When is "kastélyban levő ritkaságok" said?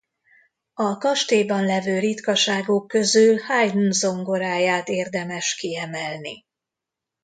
0.97-2.87